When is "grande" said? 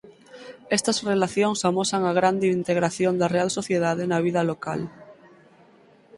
2.19-2.45